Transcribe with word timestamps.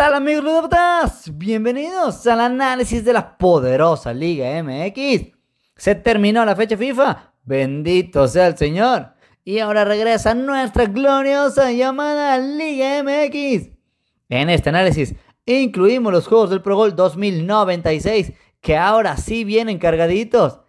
tal 0.00 0.14
amigos 0.14 0.44
ludópatas? 0.44 1.30
Bienvenidos 1.36 2.26
al 2.26 2.40
análisis 2.40 3.04
de 3.04 3.12
la 3.12 3.36
poderosa 3.36 4.14
Liga 4.14 4.62
MX. 4.62 5.26
Se 5.76 5.94
terminó 5.94 6.42
la 6.46 6.56
fecha 6.56 6.74
FIFA, 6.74 7.34
bendito 7.44 8.26
sea 8.26 8.46
el 8.46 8.56
Señor. 8.56 9.12
Y 9.44 9.58
ahora 9.58 9.84
regresa 9.84 10.32
nuestra 10.32 10.86
gloriosa 10.86 11.70
llamada 11.72 12.38
Liga 12.38 13.02
MX. 13.02 13.72
En 14.30 14.48
este 14.48 14.70
análisis 14.70 15.14
incluimos 15.44 16.14
los 16.14 16.26
juegos 16.26 16.48
del 16.48 16.62
Pro 16.62 16.76
Bowl 16.76 16.96
2096, 16.96 18.32
que 18.62 18.78
ahora 18.78 19.18
sí 19.18 19.44
vienen 19.44 19.78
cargaditos. 19.78 20.60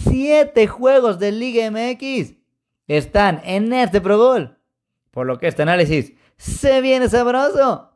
Siete 0.00 0.66
juegos 0.66 1.20
de 1.20 1.30
Liga 1.30 1.70
MX 1.70 2.34
están 2.88 3.40
en 3.44 3.72
este 3.72 4.00
Pro 4.00 4.18
Bowl. 4.18 4.58
Por 5.12 5.28
lo 5.28 5.38
que 5.38 5.46
este 5.46 5.62
análisis 5.62 6.12
se 6.36 6.80
viene 6.80 7.08
sabroso. 7.08 7.89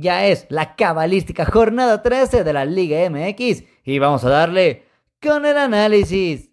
Ya 0.00 0.24
es 0.26 0.46
la 0.48 0.74
cabalística 0.74 1.44
jornada 1.44 2.00
13 2.00 2.44
de 2.44 2.52
la 2.54 2.64
Liga 2.64 2.98
MX 3.10 3.62
y 3.84 3.98
vamos 3.98 4.24
a 4.24 4.30
darle 4.30 4.86
con 5.20 5.44
el 5.44 5.58
análisis. 5.58 6.50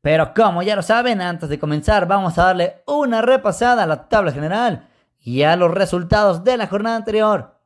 Pero 0.00 0.32
como 0.32 0.62
ya 0.62 0.76
lo 0.76 0.82
saben, 0.82 1.20
antes 1.20 1.50
de 1.50 1.58
comenzar 1.58 2.08
vamos 2.08 2.38
a 2.38 2.44
darle 2.44 2.82
una 2.86 3.20
repasada 3.20 3.82
a 3.82 3.86
la 3.86 4.08
tabla 4.08 4.32
general 4.32 4.88
y 5.20 5.42
a 5.42 5.56
los 5.56 5.70
resultados 5.70 6.42
de 6.42 6.56
la 6.56 6.68
jornada 6.68 6.96
anterior. 6.96 7.60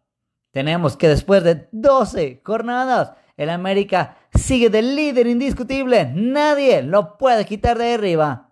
Tenemos 0.51 0.97
que 0.97 1.07
después 1.07 1.45
de 1.45 1.69
12 1.71 2.43
jornadas, 2.45 3.13
el 3.37 3.51
América 3.51 4.17
sigue 4.35 4.69
de 4.69 4.83
líder 4.83 5.29
indiscutible. 5.29 6.11
Nadie 6.13 6.83
lo 6.83 7.19
puede 7.19 7.45
quitar 7.45 7.79
de 7.79 7.95
arriba. 7.95 8.51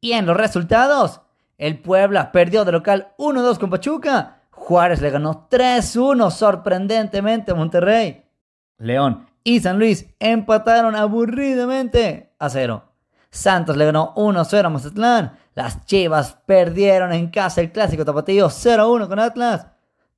Y 0.00 0.12
en 0.12 0.26
los 0.26 0.36
resultados, 0.36 1.22
el 1.58 1.80
Puebla 1.80 2.30
perdió 2.30 2.64
de 2.64 2.70
local 2.70 3.14
1-2 3.18 3.58
con 3.58 3.70
Pachuca 3.70 4.36
Juárez 4.60 5.00
le 5.00 5.10
ganó 5.10 5.48
3-1 5.50 6.30
sorprendentemente 6.30 7.50
a 7.50 7.54
Monterrey. 7.54 8.24
León 8.76 9.26
y 9.42 9.58
San 9.60 9.78
Luis 9.78 10.06
empataron 10.20 10.94
aburridamente 10.94 12.34
a 12.38 12.50
0. 12.50 12.84
Santos 13.30 13.76
le 13.76 13.86
ganó 13.86 14.14
1-0 14.14 14.64
a 14.64 14.68
Mazatlán. 14.68 15.38
Las 15.54 15.86
Chivas 15.86 16.36
perdieron 16.44 17.12
en 17.12 17.30
casa 17.30 17.62
el 17.62 17.72
clásico 17.72 18.04
tapatío 18.04 18.48
0-1 18.48 19.08
con 19.08 19.18
Atlas. 19.18 19.66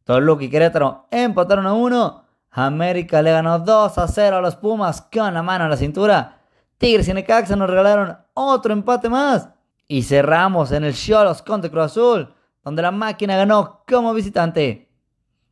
Toluca 0.04 0.44
y 0.44 0.50
Querétaro 0.50 1.06
empataron 1.10 1.66
a 1.66 1.72
1. 1.74 2.24
América 2.50 3.22
le 3.22 3.30
ganó 3.30 3.64
2-0 3.64 4.32
a 4.32 4.40
los 4.40 4.56
Pumas 4.56 5.02
con 5.02 5.32
la 5.32 5.42
mano 5.42 5.64
en 5.64 5.70
la 5.70 5.76
cintura. 5.76 6.40
Tigres 6.78 7.06
y 7.08 7.14
Necaxa 7.14 7.54
nos 7.54 7.70
regalaron 7.70 8.18
otro 8.34 8.72
empate 8.72 9.08
más. 9.08 9.48
Y 9.86 10.02
cerramos 10.02 10.72
en 10.72 10.84
el 10.84 10.94
Cholos 10.94 11.42
contra 11.42 11.70
Cruz 11.70 11.84
Azul 11.84 12.34
donde 12.62 12.82
la 12.82 12.90
máquina 12.90 13.36
ganó 13.36 13.82
como 13.86 14.14
visitante. 14.14 14.88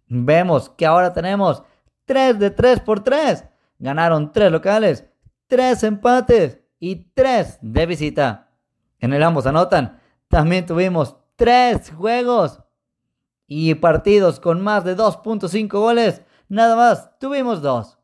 Vemos 0.06 0.70
que 0.70 0.86
ahora 0.86 1.12
tenemos 1.12 1.62
3 2.06 2.38
de 2.38 2.50
3 2.50 2.80
por 2.80 3.00
3. 3.00 3.44
Ganaron 3.78 4.32
3 4.32 4.50
locales, 4.50 5.06
3 5.46 5.84
empates 5.84 6.60
y 6.78 6.96
3 7.14 7.58
de 7.62 7.86
visita. 7.86 8.50
En 8.98 9.12
el 9.12 9.22
ambos 9.22 9.46
anotan. 9.46 10.00
También 10.28 10.66
tuvimos 10.66 11.16
3 11.36 11.92
juegos 11.92 12.60
y 13.46 13.74
partidos 13.74 14.38
con 14.40 14.60
más 14.60 14.84
de 14.84 14.96
2.5 14.96 15.68
goles. 15.70 16.22
Nada 16.48 16.76
más, 16.76 17.18
tuvimos 17.18 17.62
2. 17.62 17.98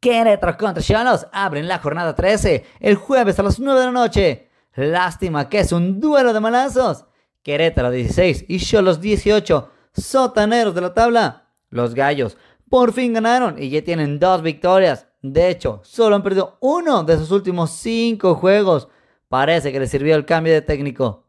Querétaro 0.00 0.56
contra 0.56 0.82
Cholos 0.82 1.26
abren 1.32 1.66
la 1.66 1.78
jornada 1.78 2.14
13 2.14 2.64
el 2.80 2.96
jueves 2.96 3.38
a 3.38 3.42
las 3.42 3.58
9 3.58 3.80
de 3.80 3.86
la 3.86 3.92
noche. 3.92 4.48
Lástima 4.74 5.48
que 5.48 5.60
es 5.60 5.72
un 5.72 5.98
duelo 6.00 6.32
de 6.32 6.40
malazos. 6.40 7.04
Querétaro 7.48 7.90
16 7.90 8.44
y 8.46 8.58
Cholos 8.58 9.00
18, 9.00 9.70
sotaneros 9.94 10.74
de 10.74 10.82
la 10.82 10.92
tabla. 10.92 11.46
Los 11.70 11.94
gallos 11.94 12.36
por 12.68 12.92
fin 12.92 13.14
ganaron 13.14 13.56
y 13.58 13.70
ya 13.70 13.82
tienen 13.82 14.18
dos 14.18 14.42
victorias. 14.42 15.08
De 15.22 15.48
hecho, 15.48 15.80
solo 15.82 16.14
han 16.14 16.22
perdido 16.22 16.58
uno 16.60 17.04
de 17.04 17.16
sus 17.16 17.30
últimos 17.30 17.70
cinco 17.70 18.34
juegos. 18.34 18.88
Parece 19.30 19.72
que 19.72 19.80
les 19.80 19.90
sirvió 19.90 20.14
el 20.14 20.26
cambio 20.26 20.52
de 20.52 20.60
técnico. 20.60 21.24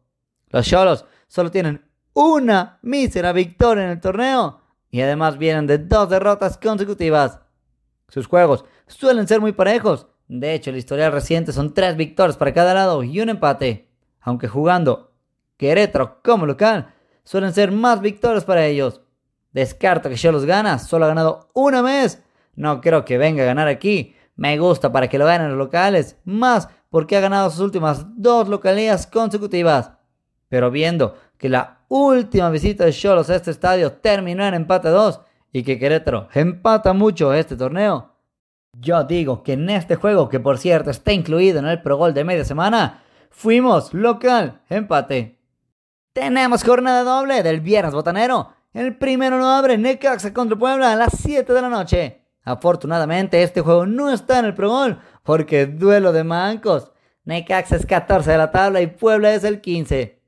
Los 0.49 0.67
Cholos 0.67 1.05
solo 1.29 1.51
tienen 1.51 1.85
una 2.11 2.79
mísera 2.81 3.31
victoria 3.31 3.85
en 3.85 3.91
el 3.91 4.01
torneo 4.01 4.59
y 4.91 4.99
además 4.99 5.37
vienen 5.37 5.67
de 5.67 5.77
dos 5.77 6.09
derrotas 6.09 6.57
consecutivas. 6.57 7.39
Sus 8.09 8.27
juegos 8.27 8.65
suelen 8.87 9.25
ser 9.25 9.39
muy 9.39 9.53
parejos. 9.53 10.07
De 10.27 10.53
hecho, 10.53 10.71
el 10.71 10.75
historial 10.75 11.13
reciente 11.13 11.53
son 11.53 11.73
tres 11.73 11.95
victorias 11.95 12.35
para 12.35 12.53
cada 12.53 12.73
lado 12.73 13.03
y 13.03 13.21
un 13.21 13.29
empate. 13.29 13.87
Aunque 14.19 14.49
jugando 14.49 15.08
Querétaro 15.59 16.21
como 16.23 16.45
local 16.45 16.93
suelen 17.25 17.53
ser 17.53 17.73
más 17.73 17.99
victorias 17.99 18.45
para 18.45 18.65
ellos. 18.65 19.01
Descarto 19.51 20.09
que 20.09 20.31
los 20.31 20.45
gana, 20.45 20.79
solo 20.79 21.03
ha 21.03 21.09
ganado 21.09 21.49
una 21.53 21.81
vez. 21.81 22.23
No 22.55 22.79
creo 22.79 23.03
que 23.03 23.17
venga 23.17 23.43
a 23.43 23.47
ganar 23.47 23.67
aquí. 23.67 24.15
Me 24.37 24.57
gusta 24.57 24.89
para 24.93 25.09
que 25.09 25.17
lo 25.17 25.25
ganen 25.25 25.49
los 25.49 25.57
locales, 25.57 26.17
más 26.23 26.69
porque 26.89 27.17
ha 27.17 27.19
ganado 27.19 27.49
sus 27.49 27.59
últimas 27.59 28.05
dos 28.15 28.47
localías 28.47 29.05
consecutivas. 29.05 29.91
Pero 30.47 30.71
viendo 30.71 31.17
que 31.37 31.49
la 31.49 31.79
última 31.89 32.49
visita 32.49 32.85
de 32.85 32.93
Cholos 32.93 33.29
a 33.29 33.35
este 33.35 33.51
estadio 33.51 33.91
terminó 33.91 34.45
en 34.45 34.53
empate 34.53 34.87
2 34.87 35.19
y 35.51 35.63
que 35.63 35.77
Querétaro 35.77 36.29
empata 36.33 36.93
mucho 36.93 37.33
este 37.33 37.57
torneo, 37.57 38.13
yo 38.79 39.03
digo 39.03 39.43
que 39.43 39.53
en 39.53 39.69
este 39.69 39.95
juego, 39.95 40.29
que 40.29 40.39
por 40.39 40.57
cierto 40.57 40.89
está 40.89 41.11
incluido 41.11 41.59
en 41.59 41.65
el 41.65 41.81
Pro 41.81 41.97
Gol 41.97 42.13
de 42.13 42.23
media 42.23 42.45
semana, 42.45 43.03
fuimos 43.29 43.93
local 43.93 44.61
empate. 44.69 45.38
Tenemos 46.13 46.63
jornada 46.63 47.03
doble 47.03 47.43
del 47.43 47.61
viernes 47.61 47.93
botanero. 47.93 48.53
El 48.73 48.97
primero 48.97 49.37
no 49.37 49.49
abre 49.49 49.77
Necaxa 49.77 50.33
contra 50.33 50.57
Puebla 50.57 50.91
a 50.91 50.95
las 50.95 51.13
7 51.21 51.53
de 51.53 51.61
la 51.61 51.69
noche. 51.69 52.25
Afortunadamente 52.43 53.43
este 53.43 53.61
juego 53.61 53.85
no 53.85 54.09
está 54.11 54.39
en 54.39 54.45
el 54.45 54.55
Pro 54.55 54.69
Gol 54.69 54.99
porque 55.23 55.67
duelo 55.67 56.11
de 56.11 56.23
mancos. 56.23 56.91
Necaxa 57.25 57.75
es 57.75 57.85
14 57.85 58.31
de 58.31 58.37
la 58.39 58.51
tabla 58.51 58.81
y 58.81 58.87
Puebla 58.87 59.33
es 59.35 59.43
el 59.43 59.61
15. 59.61 60.19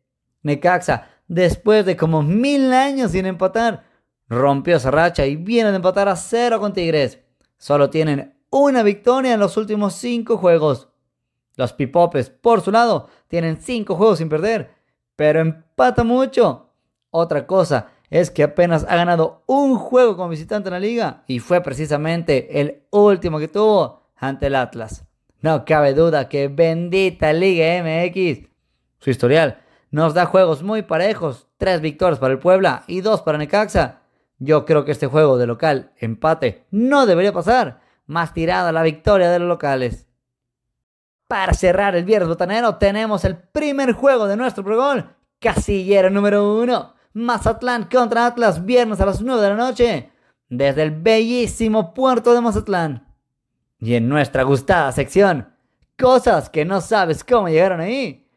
Necaxa, 0.44 1.08
después 1.28 1.84
de 1.86 1.98
como 1.98 2.22
mil 2.22 2.72
años 2.74 3.12
sin 3.12 3.26
empatar, 3.26 3.86
rompió 4.30 4.78
esa 4.78 4.92
racha 4.92 5.26
y 5.26 5.36
viene 5.36 5.72
de 5.72 5.78
empatar 5.78 6.08
a 6.10 6.16
cero 6.16 6.60
con 6.60 6.74
Tigres. 6.74 7.20
Solo 7.58 7.90
tienen 7.90 8.40
una 8.52 8.84
victoria 8.84 9.34
en 9.34 9.40
los 9.40 9.58
últimos 9.58 9.96
5 9.96 10.38
juegos. 10.38 10.90
Los 11.56 11.74
Pipopes, 11.74 12.30
por 12.30 12.62
su 12.62 12.72
lado, 12.72 13.10
tienen 13.28 13.58
5 13.60 13.96
juegos 13.96 14.20
sin 14.20 14.30
perder 14.30 14.81
pero 15.16 15.40
empata 15.40 16.04
mucho. 16.04 16.70
Otra 17.10 17.46
cosa 17.46 17.90
es 18.10 18.30
que 18.30 18.44
apenas 18.44 18.86
ha 18.88 18.96
ganado 18.96 19.44
un 19.48 19.78
juego 19.78 20.16
como 20.16 20.30
visitante 20.30 20.70
en 20.70 20.74
la 20.74 20.80
liga 20.80 21.24
y 21.28 21.40
fue 21.40 21.62
precisamente 21.62 22.60
el 22.60 22.84
último 22.92 23.40
que 23.40 23.48
tuvo 23.48 24.02
ante 24.16 24.48
el 24.48 24.56
Atlas. 24.56 25.06
No 25.40 25.66
cabe 25.66 25.94
duda 25.94 26.30
que 26.30 26.48
bendita 26.48 27.34
Liga 27.34 27.82
MX. 27.84 28.48
Su 29.00 29.10
historial 29.10 29.62
nos 29.90 30.14
da 30.14 30.26
juegos 30.26 30.62
muy 30.62 30.84
parejos, 30.84 31.48
tres 31.58 31.82
victorias 31.82 32.20
para 32.20 32.34
el 32.34 32.40
Puebla 32.40 32.84
y 32.88 33.02
dos 33.02 33.22
para 33.22 33.38
Necaxa. 33.38 34.02
Yo 34.38 34.66
creo 34.66 34.86
que 34.86 34.92
este 34.92 35.08
juego 35.08 35.38
de 35.38 35.48
local 35.48 35.92
empate 35.98 36.66
no 36.70 37.06
debería 37.06 37.34
pasar, 37.34 37.82
más 38.06 38.34
tirada 38.34 38.72
la 38.72 38.84
victoria 38.84 39.32
de 39.32 39.40
los 39.40 39.48
locales. 39.48 40.08
Para 41.32 41.54
cerrar 41.54 41.96
el 41.96 42.04
viernes 42.04 42.28
botanero 42.28 42.76
tenemos 42.76 43.24
el 43.24 43.38
primer 43.38 43.94
juego 43.94 44.28
de 44.28 44.36
nuestro 44.36 44.66
programa, 44.66 45.16
casillero 45.40 46.10
número 46.10 46.60
uno, 46.60 46.94
Mazatlán 47.14 47.86
contra 47.86 48.26
Atlas, 48.26 48.66
viernes 48.66 49.00
a 49.00 49.06
las 49.06 49.22
9 49.22 49.42
de 49.42 49.48
la 49.48 49.56
noche, 49.56 50.12
desde 50.50 50.84
el 50.84 50.92
bellísimo 50.92 51.94
puerto 51.94 52.34
de 52.34 52.42
Mazatlán. 52.42 53.08
Y 53.80 53.94
en 53.94 54.10
nuestra 54.10 54.44
gustada 54.44 54.92
sección, 54.92 55.48
cosas 55.98 56.50
que 56.50 56.66
no 56.66 56.82
sabes 56.82 57.24
cómo 57.24 57.48
llegaron 57.48 57.80
ahí. 57.80 58.28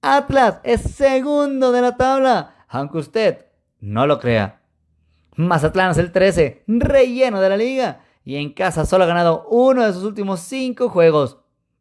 Atlas 0.00 0.60
es 0.62 0.80
segundo 0.80 1.72
de 1.72 1.82
la 1.82 1.98
tabla, 1.98 2.64
aunque 2.68 2.96
usted 2.96 3.46
no 3.80 4.06
lo 4.06 4.18
crea. 4.18 4.62
Mazatlán 5.36 5.90
es 5.90 5.98
el 5.98 6.10
13, 6.10 6.64
relleno 6.68 7.38
de 7.38 7.48
la 7.50 7.58
liga, 7.58 8.00
y 8.24 8.36
en 8.36 8.54
casa 8.54 8.86
solo 8.86 9.04
ha 9.04 9.08
ganado 9.08 9.46
uno 9.50 9.84
de 9.84 9.92
sus 9.92 10.04
últimos 10.04 10.40
cinco 10.40 10.88
juegos 10.88 11.39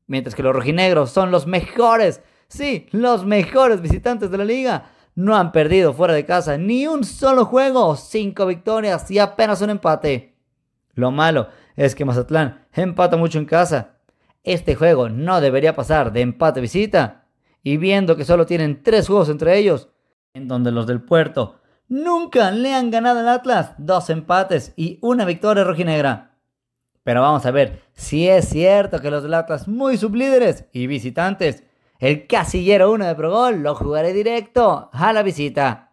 mientras 0.09 0.35
que 0.35 0.43
los 0.43 0.53
rojinegros 0.53 1.11
son 1.11 1.31
los 1.31 1.47
mejores, 1.47 2.21
sí, 2.49 2.87
los 2.91 3.25
mejores 3.25 3.79
visitantes 3.79 4.29
de 4.29 4.37
la 4.37 4.43
liga. 4.43 4.91
No 5.15 5.37
han 5.37 5.51
perdido 5.51 5.93
fuera 5.93 6.13
de 6.13 6.25
casa 6.25 6.57
ni 6.57 6.87
un 6.87 7.05
solo 7.05 7.45
juego, 7.45 7.95
cinco 7.95 8.45
victorias 8.45 9.09
y 9.11 9.19
apenas 9.19 9.61
un 9.61 9.69
empate. 9.69 10.35
Lo 10.95 11.11
malo 11.11 11.47
es 11.75 11.95
que 11.95 12.05
Mazatlán 12.05 12.67
empata 12.73 13.15
mucho 13.15 13.37
en 13.37 13.45
casa. 13.45 13.99
Este 14.43 14.75
juego 14.75 15.09
no 15.09 15.39
debería 15.41 15.75
pasar 15.75 16.11
de 16.11 16.21
empate 16.21 16.59
visita. 16.59 17.27
Y 17.61 17.77
viendo 17.77 18.15
que 18.15 18.25
solo 18.25 18.45
tienen 18.45 18.83
tres 18.83 19.07
juegos 19.07 19.29
entre 19.29 19.57
ellos, 19.57 19.89
en 20.33 20.47
donde 20.47 20.71
los 20.71 20.87
del 20.87 21.01
puerto 21.01 21.59
nunca 21.87 22.51
le 22.51 22.73
han 22.73 22.89
ganado 22.89 23.19
al 23.19 23.27
Atlas, 23.27 23.73
dos 23.77 24.09
empates 24.09 24.73
y 24.75 24.97
una 25.01 25.25
victoria 25.25 25.63
rojinegra. 25.63 26.28
Pero 27.03 27.21
vamos 27.21 27.45
a 27.45 27.51
ver 27.51 27.81
si 27.93 28.27
es 28.27 28.49
cierto 28.49 28.99
que 28.99 29.11
los 29.11 29.25
Atlas, 29.31 29.67
muy 29.67 29.97
sublíderes 29.97 30.65
y 30.73 30.87
visitantes, 30.87 31.63
el 31.99 32.27
casillero 32.27 32.91
1 32.91 33.05
de 33.05 33.15
Progol 33.15 33.61
lo 33.61 33.75
jugaré 33.75 34.13
directo 34.13 34.89
a 34.91 35.13
la 35.13 35.23
visita. 35.23 35.91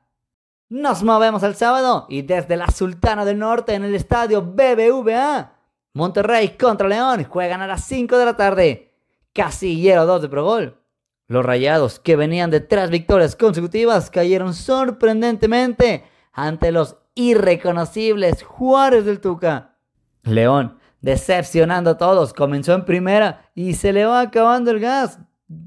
Nos 0.68 1.02
movemos 1.02 1.42
al 1.42 1.54
sábado 1.54 2.06
y 2.08 2.22
desde 2.22 2.56
la 2.56 2.68
Sultana 2.68 3.24
del 3.24 3.38
Norte 3.38 3.74
en 3.74 3.84
el 3.84 3.94
estadio 3.94 4.42
BBVA, 4.42 5.52
Monterrey 5.96 6.50
contra 6.58 6.88
León 6.88 7.24
juegan 7.24 7.62
a 7.62 7.66
las 7.66 7.84
5 7.84 8.18
de 8.18 8.24
la 8.24 8.36
tarde. 8.36 8.92
Casillero 9.32 10.04
2 10.04 10.22
de 10.22 10.28
Pro 10.28 10.44
Gol. 10.44 10.82
Los 11.28 11.44
Rayados, 11.44 11.98
que 11.98 12.16
venían 12.16 12.50
de 12.50 12.60
tres 12.60 12.90
victorias 12.90 13.34
consecutivas, 13.34 14.10
cayeron 14.10 14.54
sorprendentemente 14.54 16.04
ante 16.32 16.70
los 16.70 16.96
irreconocibles 17.14 18.42
Juárez 18.42 19.06
del 19.06 19.20
Tuca. 19.20 19.78
León, 20.22 20.78
decepcionando 21.06 21.90
a 21.90 21.98
todos, 21.98 22.34
comenzó 22.34 22.74
en 22.74 22.84
primera 22.84 23.48
y 23.54 23.74
se 23.74 23.92
le 23.92 24.04
va 24.06 24.22
acabando 24.22 24.72
el 24.72 24.80
gas. 24.80 25.20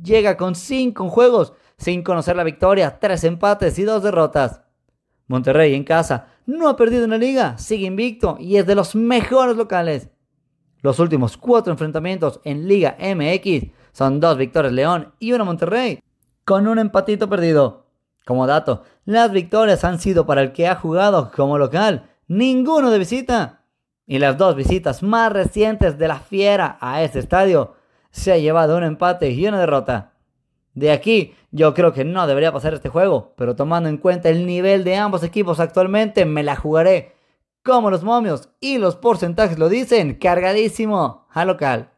Llega 0.03 0.35
con 0.35 0.53
cinco 0.53 1.07
juegos 1.07 1.53
sin 1.77 2.03
conocer 2.03 2.35
la 2.35 2.43
victoria, 2.43 2.99
tres 2.99 3.23
empates 3.23 3.79
y 3.79 3.83
dos 3.83 4.03
derrotas. 4.03 4.63
Monterrey 5.27 5.75
en 5.75 5.85
casa 5.85 6.27
no 6.45 6.67
ha 6.67 6.75
perdido 6.75 7.05
en 7.05 7.11
la 7.11 7.17
liga, 7.17 7.57
sigue 7.57 7.85
invicto 7.85 8.35
y 8.37 8.57
es 8.57 8.67
de 8.67 8.75
los 8.75 8.95
mejores 8.95 9.55
locales. 9.55 10.09
Los 10.81 10.99
últimos 10.99 11.37
cuatro 11.37 11.71
enfrentamientos 11.71 12.41
en 12.43 12.67
Liga 12.67 12.97
MX 12.99 13.71
son 13.93 14.19
dos 14.19 14.37
victorias 14.37 14.73
León 14.73 15.13
y 15.19 15.31
una 15.31 15.45
Monterrey, 15.45 16.03
con 16.43 16.67
un 16.67 16.79
empatito 16.79 17.29
perdido. 17.29 17.85
Como 18.25 18.45
dato, 18.45 18.83
las 19.05 19.31
victorias 19.31 19.85
han 19.85 19.99
sido 19.99 20.25
para 20.25 20.41
el 20.41 20.51
que 20.51 20.67
ha 20.67 20.75
jugado 20.75 21.31
como 21.33 21.57
local, 21.57 22.09
ninguno 22.27 22.91
de 22.91 22.99
visita. 22.99 23.58
Y 24.09 24.17
las 24.17 24.39
dos 24.39 24.55
visitas 24.55 25.03
más 25.03 25.31
recientes 25.31 25.99
de 25.99 26.07
la 26.07 26.17
Fiera 26.19 26.79
a 26.81 27.03
este 27.03 27.19
estadio 27.19 27.75
se 28.09 28.31
ha 28.31 28.39
llevado 28.39 28.75
un 28.75 28.83
empate 28.83 29.29
y 29.29 29.47
una 29.47 29.59
derrota. 29.59 30.13
De 30.73 30.91
aquí, 30.91 31.35
yo 31.51 31.75
creo 31.75 31.93
que 31.93 32.05
no 32.05 32.25
debería 32.25 32.51
pasar 32.51 32.73
este 32.73 32.89
juego, 32.89 33.35
pero 33.37 33.55
tomando 33.55 33.87
en 33.87 33.97
cuenta 33.97 34.29
el 34.29 34.47
nivel 34.47 34.83
de 34.83 34.95
ambos 34.95 35.21
equipos 35.21 35.59
actualmente, 35.59 36.25
me 36.25 36.41
la 36.41 36.55
jugaré 36.55 37.13
como 37.63 37.91
los 37.91 38.03
momios 38.03 38.49
y 38.59 38.79
los 38.79 38.95
porcentajes 38.95 39.59
lo 39.59 39.69
dicen, 39.69 40.15
cargadísimo 40.15 41.27
a 41.29 41.45
local. 41.45 41.91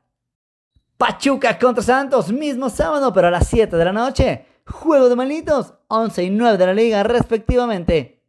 Pachuca 0.97 1.57
contra 1.57 1.81
Santos, 1.81 2.29
mismo 2.33 2.69
sábado, 2.69 3.13
pero 3.13 3.29
a 3.29 3.31
las 3.31 3.47
7 3.47 3.77
de 3.77 3.85
la 3.85 3.93
noche. 3.93 4.47
Juego 4.65 5.07
de 5.07 5.15
malitos, 5.15 5.75
11 5.87 6.25
y 6.25 6.29
9 6.29 6.57
de 6.57 6.65
la 6.65 6.73
liga 6.73 7.03
respectivamente. 7.03 8.20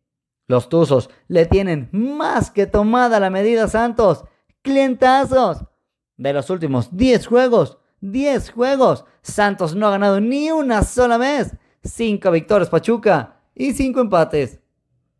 Los 0.52 0.68
Tuzos 0.68 1.08
le 1.28 1.46
tienen 1.46 1.88
más 1.92 2.50
que 2.50 2.66
tomada 2.66 3.18
la 3.18 3.30
medida 3.30 3.68
Santos. 3.68 4.26
Clientazos. 4.60 5.64
De 6.18 6.34
los 6.34 6.50
últimos 6.50 6.94
10 6.94 7.26
juegos, 7.26 7.78
10 8.02 8.50
juegos. 8.50 9.06
Santos 9.22 9.74
no 9.74 9.86
ha 9.86 9.92
ganado 9.92 10.20
ni 10.20 10.50
una 10.50 10.82
sola 10.82 11.16
vez. 11.16 11.56
5 11.84 12.30
victorias 12.30 12.68
Pachuca 12.68 13.40
y 13.54 13.72
5 13.72 13.98
empates. 14.02 14.60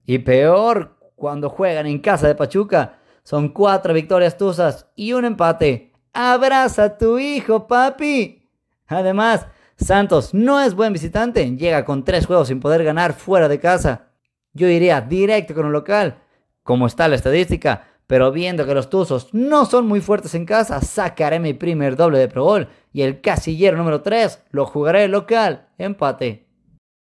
Y 0.05 0.19
peor, 0.19 0.99
cuando 1.17 1.49
juegan 1.49 1.87
en 1.87 2.01
casa 2.01 2.29
de 2.29 2.35
Pachuca, 2.35 2.99
son 3.23 3.49
4 3.49 3.95
victorias 3.95 4.37
tuzas 4.37 4.87
y 4.97 5.15
un 5.15 5.25
empate. 5.25 5.95
Abraza 6.13 6.85
a 6.85 6.99
tu 6.99 7.19
hijo, 7.19 7.67
papi. 7.67 8.51
Además, 8.87 9.47
Santos 9.77 10.35
no 10.35 10.61
es 10.61 10.75
buen 10.75 10.93
visitante. 10.93 11.57
Llega 11.57 11.87
con 11.87 12.05
3 12.05 12.27
juegos 12.27 12.49
sin 12.49 12.61
poder 12.61 12.85
ganar 12.85 13.15
fuera 13.15 13.49
de 13.49 13.59
casa. 13.59 14.12
Yo 14.53 14.69
iría 14.69 15.01
directo 15.01 15.55
con 15.55 15.67
un 15.67 15.73
local. 15.73 16.19
Como 16.63 16.87
está 16.87 17.09
la 17.09 17.17
estadística, 17.17 17.87
pero 18.07 18.31
viendo 18.31 18.67
que 18.67 18.75
los 18.75 18.91
Tuzos 18.91 19.33
no 19.33 19.65
son 19.65 19.87
muy 19.87 20.01
fuertes 20.01 20.35
en 20.35 20.45
casa, 20.45 20.81
sacaré 20.81 21.41
mi 21.41 21.55
primer 21.55 21.97
doble 21.97 22.19
de 22.19 22.29
Pro 22.29 22.45
Bowl 22.45 22.69
y 22.93 23.03
el 23.03 23.21
casillero 23.21 23.77
número 23.77 24.03
3 24.03 24.45
lo 24.51 24.67
jugaré 24.67 25.09
local, 25.09 25.69
empate. 25.79 26.47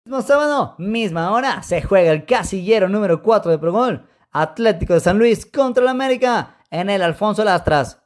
Mismo 0.05 0.21
sábado, 0.21 0.75
misma 0.77 1.31
hora, 1.31 1.63
se 1.63 1.81
juega 1.81 2.11
el 2.11 2.25
casillero 2.25 2.89
número 2.89 3.21
4 3.21 3.51
de 3.51 3.57
Pro 3.57 3.71
Bowl, 3.71 4.05
Atlético 4.31 4.93
de 4.93 4.99
San 4.99 5.17
Luis 5.17 5.45
contra 5.45 5.83
el 5.83 5.89
América 5.89 6.57
en 6.69 6.89
el 6.89 7.01
Alfonso 7.01 7.43
Lastras. 7.43 8.01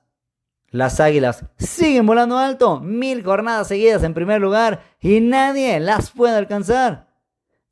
Las 0.72 1.00
Águilas 1.00 1.46
siguen 1.58 2.06
volando 2.06 2.38
alto, 2.38 2.80
mil 2.80 3.24
jornadas 3.24 3.70
seguidas 3.70 4.04
en 4.04 4.14
primer 4.14 4.40
lugar 4.40 4.84
y 5.00 5.20
nadie 5.20 5.80
las 5.80 6.12
puede 6.12 6.36
alcanzar. 6.36 7.08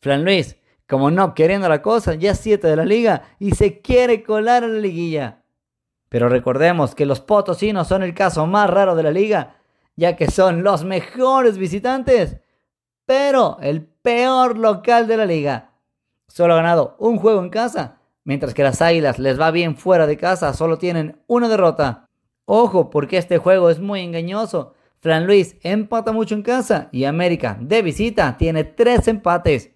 Flan 0.01 0.23
Luis 0.23 0.57
como 0.87 1.11
no 1.11 1.33
queriendo 1.33 1.67
la 1.69 1.81
cosa, 1.81 2.15
ya 2.15 2.33
siete 2.33 2.67
de 2.67 2.75
la 2.75 2.85
liga 2.85 3.23
y 3.39 3.51
se 3.51 3.81
quiere 3.81 4.23
colar 4.23 4.63
a 4.63 4.67
la 4.67 4.79
liguilla. 4.79 5.43
Pero 6.09 6.29
recordemos 6.29 6.95
que 6.95 7.05
los 7.05 7.19
potosinos 7.19 7.87
son 7.87 8.03
el 8.03 8.13
caso 8.13 8.47
más 8.47 8.69
raro 8.69 8.95
de 8.95 9.03
la 9.03 9.11
liga, 9.11 9.57
ya 9.95 10.15
que 10.15 10.31
son 10.31 10.63
los 10.63 10.85
mejores 10.85 11.57
visitantes, 11.57 12.37
pero 13.05 13.57
el 13.61 13.83
peor 13.85 14.57
local 14.57 15.07
de 15.07 15.17
la 15.17 15.25
liga. 15.25 15.71
Solo 16.27 16.53
ha 16.53 16.57
ganado 16.57 16.95
un 16.99 17.17
juego 17.17 17.41
en 17.41 17.49
casa, 17.49 17.99
mientras 18.23 18.53
que 18.53 18.63
las 18.63 18.81
Águilas 18.81 19.19
les 19.19 19.39
va 19.39 19.51
bien 19.51 19.75
fuera 19.75 20.07
de 20.07 20.17
casa, 20.17 20.53
solo 20.53 20.77
tienen 20.77 21.21
una 21.27 21.49
derrota. 21.49 22.09
Ojo, 22.45 22.89
porque 22.89 23.17
este 23.17 23.37
juego 23.37 23.69
es 23.69 23.79
muy 23.79 24.01
engañoso. 24.01 24.73
Fran 24.99 25.27
Luis 25.27 25.57
empata 25.61 26.11
mucho 26.11 26.35
en 26.35 26.43
casa 26.43 26.89
y 26.91 27.03
América 27.03 27.57
de 27.59 27.81
visita 27.81 28.37
tiene 28.37 28.63
tres 28.63 29.07
empates. 29.07 29.71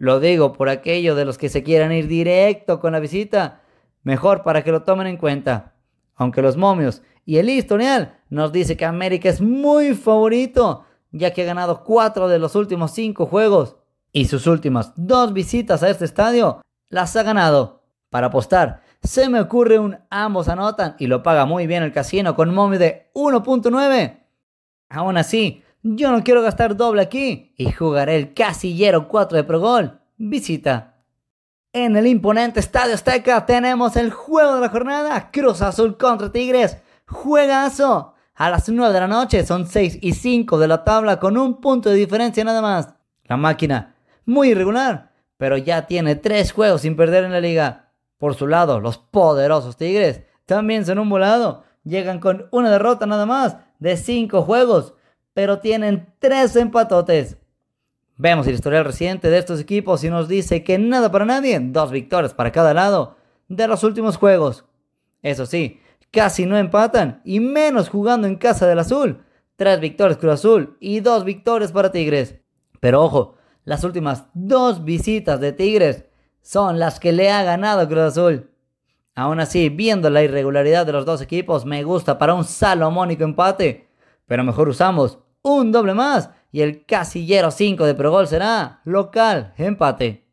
Lo 0.00 0.18
digo 0.18 0.54
por 0.54 0.70
aquello 0.70 1.14
de 1.14 1.26
los 1.26 1.36
que 1.36 1.50
se 1.50 1.62
quieran 1.62 1.92
ir 1.92 2.08
directo 2.08 2.80
con 2.80 2.92
la 2.92 3.00
visita. 3.00 3.60
Mejor 4.02 4.42
para 4.42 4.64
que 4.64 4.72
lo 4.72 4.82
tomen 4.82 5.06
en 5.06 5.18
cuenta. 5.18 5.74
Aunque 6.16 6.40
los 6.40 6.56
momios 6.56 7.02
y 7.26 7.36
el 7.36 7.50
historial 7.50 8.18
nos 8.30 8.50
dice 8.50 8.78
que 8.78 8.86
América 8.86 9.28
es 9.28 9.42
muy 9.42 9.94
favorito, 9.94 10.86
ya 11.10 11.34
que 11.34 11.42
ha 11.42 11.44
ganado 11.44 11.84
cuatro 11.84 12.28
de 12.28 12.38
los 12.38 12.54
últimos 12.54 12.92
cinco 12.92 13.26
juegos. 13.26 13.76
Y 14.10 14.24
sus 14.24 14.46
últimas 14.46 14.94
dos 14.96 15.34
visitas 15.34 15.82
a 15.82 15.90
este 15.90 16.06
estadio 16.06 16.62
las 16.88 17.14
ha 17.16 17.22
ganado. 17.22 17.82
Para 18.08 18.28
apostar, 18.28 18.80
se 19.02 19.28
me 19.28 19.38
ocurre 19.38 19.78
un 19.78 19.98
ambos 20.08 20.48
anotan 20.48 20.96
y 20.98 21.08
lo 21.08 21.22
paga 21.22 21.44
muy 21.44 21.66
bien 21.66 21.82
el 21.82 21.92
casino 21.92 22.34
con 22.34 22.54
momio 22.54 22.78
de 22.78 23.10
1.9. 23.12 24.18
Aún 24.88 25.18
así, 25.18 25.62
yo 25.82 26.10
no 26.10 26.22
quiero 26.22 26.42
gastar 26.42 26.76
doble 26.76 27.02
aquí 27.02 27.54
y 27.56 27.70
jugaré 27.70 28.16
el 28.16 28.34
casillero 28.34 29.08
4 29.08 29.36
de 29.36 29.44
Pro 29.44 29.60
Gol. 29.60 30.00
Visita. 30.16 30.96
En 31.72 31.96
el 31.96 32.06
imponente 32.06 32.60
Estadio 32.60 32.94
Azteca 32.94 33.46
tenemos 33.46 33.96
el 33.96 34.10
juego 34.10 34.56
de 34.56 34.60
la 34.60 34.68
jornada. 34.68 35.30
Cruz 35.30 35.62
Azul 35.62 35.96
contra 35.96 36.30
Tigres. 36.30 36.78
Juegazo. 37.06 38.14
A 38.34 38.50
las 38.50 38.68
9 38.68 38.92
de 38.92 39.00
la 39.00 39.06
noche 39.06 39.46
son 39.46 39.66
6 39.66 39.98
y 40.00 40.12
5 40.12 40.58
de 40.58 40.68
la 40.68 40.84
tabla 40.84 41.18
con 41.18 41.36
un 41.36 41.60
punto 41.60 41.90
de 41.90 41.96
diferencia 41.96 42.42
nada 42.44 42.62
más. 42.62 42.94
La 43.24 43.36
máquina, 43.36 43.94
muy 44.24 44.50
irregular, 44.50 45.12
pero 45.36 45.56
ya 45.56 45.86
tiene 45.86 46.16
3 46.16 46.50
juegos 46.52 46.80
sin 46.80 46.96
perder 46.96 47.24
en 47.24 47.32
la 47.32 47.40
liga. 47.40 47.92
Por 48.18 48.34
su 48.34 48.46
lado, 48.46 48.80
los 48.80 48.98
poderosos 48.98 49.76
Tigres 49.76 50.22
también 50.46 50.84
son 50.84 50.98
un 50.98 51.08
volado. 51.08 51.64
Llegan 51.84 52.18
con 52.18 52.48
una 52.50 52.70
derrota 52.70 53.06
nada 53.06 53.26
más 53.26 53.56
de 53.78 53.96
5 53.96 54.42
juegos 54.42 54.94
pero 55.40 55.58
tienen 55.58 56.06
tres 56.18 56.54
empatotes. 56.54 57.38
Vemos 58.18 58.46
el 58.46 58.56
historial 58.56 58.84
reciente 58.84 59.30
de 59.30 59.38
estos 59.38 59.58
equipos 59.58 60.04
y 60.04 60.10
nos 60.10 60.28
dice 60.28 60.62
que 60.62 60.78
nada 60.78 61.10
para 61.10 61.24
nadie, 61.24 61.58
dos 61.58 61.90
victorias 61.90 62.34
para 62.34 62.52
cada 62.52 62.74
lado 62.74 63.16
de 63.48 63.66
los 63.66 63.82
últimos 63.82 64.18
juegos. 64.18 64.66
Eso 65.22 65.46
sí, 65.46 65.80
casi 66.10 66.44
no 66.44 66.58
empatan 66.58 67.22
y 67.24 67.40
menos 67.40 67.88
jugando 67.88 68.26
en 68.26 68.36
casa 68.36 68.66
del 68.66 68.80
azul. 68.80 69.24
Tres 69.56 69.80
victorias 69.80 70.18
Cruz 70.18 70.34
Azul 70.34 70.76
y 70.78 71.00
dos 71.00 71.24
victorias 71.24 71.72
para 71.72 71.90
Tigres. 71.90 72.34
Pero 72.78 73.02
ojo, 73.02 73.36
las 73.64 73.82
últimas 73.82 74.26
dos 74.34 74.84
visitas 74.84 75.40
de 75.40 75.54
Tigres 75.54 76.04
son 76.42 76.78
las 76.78 77.00
que 77.00 77.12
le 77.12 77.30
ha 77.30 77.42
ganado 77.44 77.88
Cruz 77.88 78.02
Azul. 78.02 78.50
Aún 79.14 79.40
así, 79.40 79.70
viendo 79.70 80.10
la 80.10 80.22
irregularidad 80.22 80.84
de 80.84 80.92
los 80.92 81.06
dos 81.06 81.22
equipos, 81.22 81.64
me 81.64 81.82
gusta 81.82 82.18
para 82.18 82.34
un 82.34 82.44
salomónico 82.44 83.24
empate 83.24 83.88
pero 84.30 84.44
mejor 84.44 84.68
usamos 84.68 85.18
un 85.42 85.72
doble 85.72 85.94
más 85.94 86.30
y 86.52 86.62
el 86.62 86.84
casillero 86.84 87.50
5 87.50 87.84
de 87.86 87.94
Progol 87.94 88.26
será 88.26 88.80
local, 88.84 89.54
empate. 89.56 90.26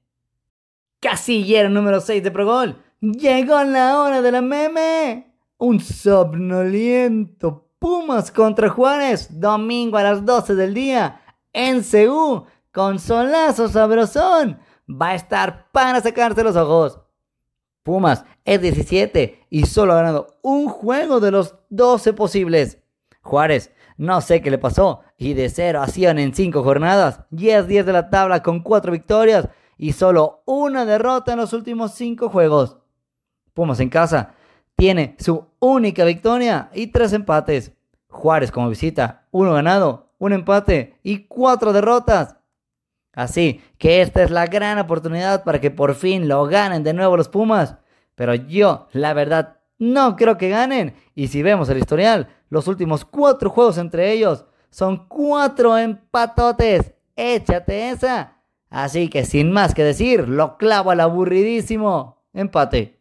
Casillero 1.00 1.70
número 1.70 2.02
6 2.02 2.24
de 2.24 2.32
Progol. 2.32 2.82
Llegó 3.00 3.64
la 3.64 4.02
hora 4.02 4.22
de 4.22 4.32
la 4.32 4.42
meme. 4.42 5.36
Un 5.58 5.80
somnoliento 5.80 7.68
Pumas 7.80 8.32
contra 8.32 8.70
Juárez. 8.70 9.40
Domingo 9.40 9.98
a 9.98 10.04
las 10.04 10.26
12 10.26 10.56
del 10.56 10.74
día. 10.74 11.22
En 11.54 11.84
CU. 11.84 12.46
Con 12.72 13.00
solazo 13.00 13.68
sabrosón. 13.68 14.60
Va 14.90 15.10
a 15.10 15.16
estar 15.16 15.72
para 15.72 16.02
sacarse 16.02 16.44
los 16.44 16.56
ojos. 16.56 17.00
Pumas 17.84 18.26
es 18.44 18.60
17 18.62 19.46
y 19.50 19.66
solo 19.66 19.94
ha 19.94 19.98
ganado 19.98 20.40
un 20.42 20.68
juego 20.68 21.20
de 21.20 21.32
los 21.32 21.56
12 21.70 22.14
posibles. 22.14 22.80
Juárez 23.22 23.72
no 23.98 24.22
sé 24.22 24.42
qué 24.42 24.52
le 24.52 24.58
pasó. 24.58 25.02
Y 25.18 25.34
de 25.34 25.50
0 25.50 25.82
a 25.82 25.88
100 25.88 26.20
en 26.20 26.34
5 26.34 26.64
jornadas. 26.64 27.22
10-10 27.32 27.84
de 27.84 27.94
la 27.94 28.10
tabla 28.10 28.44
con 28.44 28.62
4 28.62 28.92
victorias 28.92 29.50
y 29.78 29.94
solo 29.94 30.44
una 30.46 30.86
derrota 30.86 31.34
en 31.34 31.40
los 31.40 31.54
últimos 31.54 31.94
5 31.94 32.30
juegos. 32.30 32.78
Pumas 33.54 33.80
en 33.80 33.90
casa 33.90 34.34
tiene 34.76 35.16
su 35.20 35.46
única 35.60 36.06
victoria 36.06 36.70
y 36.74 36.88
3 36.88 37.14
empates. 37.14 37.74
Juárez 38.10 38.52
como 38.52 38.70
visita, 38.70 39.28
1 39.32 39.54
ganado, 39.54 40.14
1 40.20 40.36
empate 40.36 41.00
y 41.04 41.26
4 41.26 41.74
derrotas. 41.74 42.38
Así 43.14 43.62
que 43.80 44.02
esta 44.02 44.22
es 44.22 44.30
la 44.30 44.46
gran 44.46 44.78
oportunidad 44.78 45.44
para 45.44 45.60
que 45.60 45.72
por 45.72 45.96
fin 45.96 46.28
lo 46.28 46.46
ganen 46.46 46.84
de 46.84 46.94
nuevo 46.94 47.18
los 47.18 47.30
Pumas. 47.30 47.76
Pero 48.14 48.36
yo, 48.36 48.88
la 48.92 49.14
verdad, 49.14 49.57
no 49.80 50.16
creo 50.16 50.38
que 50.38 50.50
ganen. 50.50 50.96
Y 51.16 51.28
si 51.28 51.44
vemos 51.44 51.70
el 51.70 51.78
historial, 51.78 52.30
los 52.50 52.68
últimos 52.68 53.06
cuatro 53.06 53.50
juegos 53.50 53.78
entre 53.78 54.12
ellos 54.12 54.46
son 54.70 55.08
cuatro 55.08 55.78
empatotes. 55.78 56.94
Échate 57.16 57.90
esa. 57.90 58.38
Así 58.70 59.10
que 59.10 59.26
sin 59.26 59.52
más 59.52 59.74
que 59.74 59.84
decir, 59.84 60.28
lo 60.28 60.58
clavo 60.58 60.92
al 60.92 61.00
aburridísimo 61.00 62.24
empate. 62.34 63.00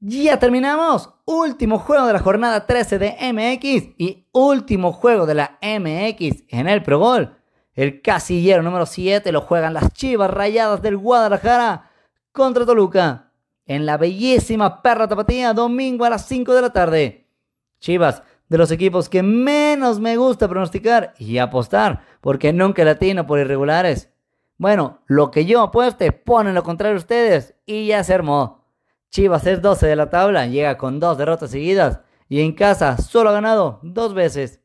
Ya 0.00 0.38
terminamos. 0.38 1.10
Último 1.24 1.78
juego 1.78 2.06
de 2.06 2.12
la 2.12 2.20
jornada 2.20 2.66
13 2.66 2.98
de 2.98 3.16
MX 3.32 3.94
y 3.98 4.28
último 4.32 4.92
juego 4.92 5.26
de 5.26 5.34
la 5.34 5.58
MX 5.60 6.44
en 6.48 6.68
el 6.68 6.82
Pro 6.82 6.98
Bowl. 6.98 7.34
El 7.74 8.02
casillero 8.02 8.62
número 8.62 8.86
7 8.86 9.30
lo 9.32 9.40
juegan 9.40 9.74
las 9.74 9.92
Chivas 9.92 10.30
Rayadas 10.30 10.82
del 10.82 10.96
Guadalajara 10.96 11.90
contra 12.32 12.66
Toluca 12.66 13.27
en 13.68 13.86
la 13.86 13.96
bellísima 13.96 14.82
perra 14.82 15.06
tapatía 15.06 15.54
domingo 15.54 16.04
a 16.04 16.10
las 16.10 16.26
5 16.26 16.54
de 16.54 16.62
la 16.62 16.72
tarde. 16.72 17.28
Chivas, 17.78 18.22
de 18.48 18.58
los 18.58 18.70
equipos 18.70 19.08
que 19.08 19.22
menos 19.22 20.00
me 20.00 20.16
gusta 20.16 20.48
pronosticar 20.48 21.14
y 21.18 21.38
apostar, 21.38 22.00
porque 22.20 22.52
nunca 22.52 22.84
latino 22.84 23.26
por 23.26 23.38
irregulares. 23.38 24.10
Bueno, 24.56 25.02
lo 25.06 25.30
que 25.30 25.44
yo 25.44 25.62
apueste, 25.62 26.10
ponen 26.12 26.54
lo 26.54 26.62
contrario 26.64 26.96
ustedes 26.96 27.54
y 27.66 27.86
ya 27.86 28.02
se 28.02 28.14
armó. 28.14 28.64
Chivas 29.10 29.46
es 29.46 29.62
12 29.62 29.86
de 29.86 29.96
la 29.96 30.10
tabla, 30.10 30.46
llega 30.46 30.76
con 30.78 30.98
dos 30.98 31.18
derrotas 31.18 31.50
seguidas 31.50 32.00
y 32.28 32.40
en 32.40 32.52
casa 32.52 32.96
solo 32.96 33.30
ha 33.30 33.34
ganado 33.34 33.80
dos 33.82 34.14
veces. 34.14 34.60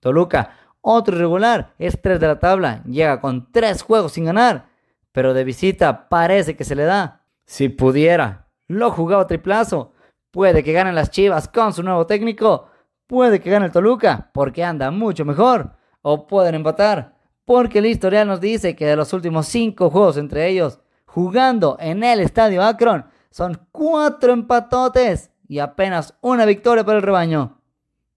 Toluca, 0.00 0.56
otro 0.82 1.16
irregular, 1.16 1.74
es 1.78 2.00
3 2.00 2.20
de 2.20 2.26
la 2.26 2.38
tabla, 2.38 2.82
llega 2.84 3.20
con 3.20 3.50
tres 3.50 3.82
juegos 3.82 4.12
sin 4.12 4.26
ganar, 4.26 4.66
pero 5.10 5.32
de 5.32 5.44
visita 5.44 6.08
parece 6.08 6.54
que 6.54 6.64
se 6.64 6.74
le 6.74 6.84
da. 6.84 7.22
Si 7.44 7.68
pudiera, 7.68 8.41
lo 8.72 8.90
jugaba 8.90 9.26
triplazo. 9.26 9.92
Puede 10.30 10.62
que 10.64 10.72
ganen 10.72 10.94
las 10.94 11.10
Chivas 11.10 11.48
con 11.48 11.72
su 11.72 11.82
nuevo 11.82 12.06
técnico, 12.06 12.68
puede 13.06 13.40
que 13.40 13.50
gane 13.50 13.66
el 13.66 13.72
Toluca 13.72 14.30
porque 14.32 14.64
anda 14.64 14.90
mucho 14.90 15.24
mejor, 15.24 15.76
o 16.00 16.26
pueden 16.26 16.54
empatar 16.54 17.12
porque 17.44 17.80
el 17.80 17.86
historial 17.86 18.28
nos 18.28 18.40
dice 18.40 18.76
que 18.76 18.86
de 18.86 18.96
los 18.96 19.12
últimos 19.12 19.46
cinco 19.46 19.90
juegos 19.90 20.16
entre 20.16 20.48
ellos, 20.48 20.80
jugando 21.04 21.76
en 21.80 22.04
el 22.04 22.20
estadio 22.20 22.62
Akron, 22.62 23.06
son 23.30 23.66
cuatro 23.72 24.32
empatotes 24.32 25.30
y 25.48 25.58
apenas 25.58 26.16
una 26.20 26.44
victoria 26.44 26.84
para 26.84 26.98
el 26.98 27.02
rebaño. 27.02 27.60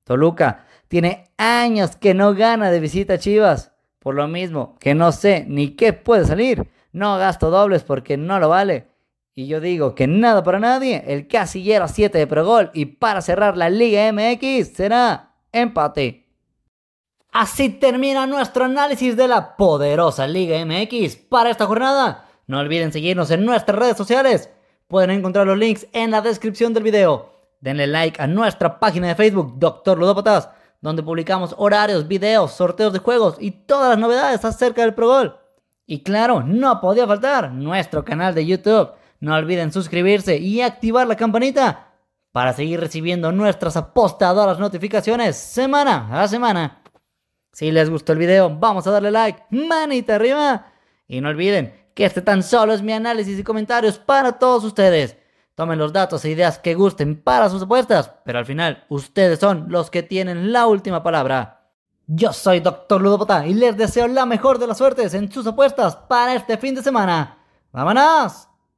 Toluca 0.03 0.65
tiene 0.87 1.31
años 1.37 1.95
que 1.95 2.13
no 2.13 2.33
gana 2.33 2.69
de 2.69 2.79
visita 2.79 3.15
a 3.15 3.17
Chivas. 3.17 3.71
Por 3.99 4.13
lo 4.13 4.27
mismo 4.27 4.75
que 4.79 4.93
no 4.93 5.11
sé 5.11 5.45
ni 5.47 5.71
qué 5.71 5.91
puede 5.91 6.25
salir. 6.25 6.69
No 6.91 7.17
gasto 7.17 7.49
dobles 7.49 7.83
porque 7.83 8.17
no 8.17 8.39
lo 8.39 8.49
vale. 8.49 8.87
Y 9.37 9.47
yo 9.47 9.59
digo 9.59 9.95
que 9.95 10.07
nada 10.07 10.43
para 10.43 10.59
nadie. 10.59 11.03
El 11.07 11.27
casillero 11.27 11.89
7 11.89 12.17
de 12.17 12.25
Progol. 12.25 12.71
Y 12.73 12.85
para 12.85 13.21
cerrar 13.21 13.57
la 13.57 13.69
Liga 13.69 14.09
MX 14.13 14.69
será 14.69 15.33
empate. 15.51 16.25
Así 17.33 17.67
termina 17.67 18.25
nuestro 18.27 18.63
análisis 18.63 19.17
de 19.17 19.27
la 19.27 19.57
poderosa 19.57 20.25
Liga 20.25 20.57
MX 20.65 21.17
para 21.17 21.49
esta 21.49 21.65
jornada. 21.65 22.29
No 22.47 22.59
olviden 22.59 22.93
seguirnos 22.93 23.29
en 23.29 23.45
nuestras 23.45 23.77
redes 23.77 23.97
sociales. 23.97 24.49
Pueden 24.87 25.11
encontrar 25.11 25.45
los 25.45 25.57
links 25.57 25.85
en 25.91 26.11
la 26.11 26.21
descripción 26.21 26.73
del 26.73 26.83
video. 26.83 27.33
Denle 27.59 27.87
like 27.87 28.21
a 28.21 28.27
nuestra 28.27 28.79
página 28.79 29.09
de 29.09 29.15
Facebook, 29.15 29.55
Doctor 29.57 29.97
Ludópatas, 29.97 30.49
donde 30.79 31.03
publicamos 31.03 31.53
horarios, 31.57 32.07
videos, 32.07 32.53
sorteos 32.53 32.93
de 32.93 32.99
juegos 32.99 33.35
y 33.39 33.51
todas 33.51 33.89
las 33.89 33.97
novedades 33.97 34.45
acerca 34.45 34.83
del 34.83 34.93
Pro 34.93 35.07
Gol. 35.07 35.37
Y 35.85 36.03
claro, 36.03 36.41
no 36.41 36.79
podía 36.79 37.05
faltar 37.05 37.51
nuestro 37.51 38.05
canal 38.05 38.33
de 38.33 38.45
YouTube. 38.45 38.91
No 39.25 39.33
olviden 39.33 39.71
suscribirse 39.71 40.37
y 40.37 40.61
activar 40.61 41.07
la 41.07 41.15
campanita 41.15 41.95
para 42.31 42.53
seguir 42.53 42.79
recibiendo 42.79 43.31
nuestras 43.31 43.75
apostadoras 43.75 44.59
notificaciones 44.59 45.35
semana 45.35 46.21
a 46.21 46.27
semana. 46.27 46.83
Si 47.51 47.71
les 47.71 47.89
gustó 47.89 48.13
el 48.13 48.19
video, 48.19 48.55
vamos 48.55 48.85
a 48.85 48.91
darle 48.91 49.09
like, 49.09 49.45
manita 49.49 50.13
arriba. 50.13 50.67
Y 51.07 51.21
no 51.21 51.29
olviden 51.29 51.73
que 51.95 52.05
este 52.05 52.21
tan 52.21 52.43
solo 52.43 52.71
es 52.71 52.83
mi 52.83 52.93
análisis 52.93 53.39
y 53.39 53.43
comentarios 53.43 53.97
para 53.97 54.33
todos 54.33 54.63
ustedes. 54.63 55.17
Tomen 55.55 55.79
los 55.79 55.91
datos 55.91 56.23
e 56.23 56.29
ideas 56.29 56.59
que 56.59 56.75
gusten 56.75 57.19
para 57.19 57.49
sus 57.49 57.63
apuestas, 57.63 58.11
pero 58.25 58.37
al 58.37 58.45
final 58.45 58.85
ustedes 58.89 59.39
son 59.39 59.65
los 59.69 59.89
que 59.89 60.03
tienen 60.03 60.53
la 60.53 60.67
última 60.67 61.01
palabra. 61.01 61.71
Yo 62.05 62.31
soy 62.31 62.59
Dr. 62.59 63.01
Ludopota 63.01 63.47
y 63.47 63.55
les 63.55 63.75
deseo 63.75 64.07
la 64.07 64.27
mejor 64.27 64.59
de 64.59 64.67
las 64.67 64.77
suertes 64.77 65.15
en 65.15 65.31
sus 65.31 65.47
apuestas 65.47 65.95
para 65.95 66.35
este 66.35 66.59
fin 66.59 66.75
de 66.75 66.83
semana. 66.83 67.39
¡Vámonos! 67.71 68.49